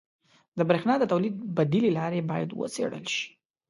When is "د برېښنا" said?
0.57-0.95